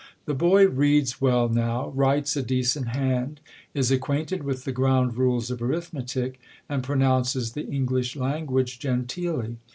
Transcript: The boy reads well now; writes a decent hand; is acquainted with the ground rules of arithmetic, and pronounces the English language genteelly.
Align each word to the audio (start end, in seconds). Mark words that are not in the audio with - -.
The 0.25 0.33
boy 0.33 0.67
reads 0.67 1.21
well 1.21 1.47
now; 1.47 1.89
writes 1.89 2.35
a 2.35 2.41
decent 2.41 2.87
hand; 2.87 3.39
is 3.75 3.91
acquainted 3.91 4.41
with 4.41 4.63
the 4.65 4.71
ground 4.71 5.15
rules 5.15 5.51
of 5.51 5.61
arithmetic, 5.61 6.39
and 6.67 6.81
pronounces 6.81 7.51
the 7.51 7.67
English 7.67 8.15
language 8.15 8.79
genteelly. 8.79 9.57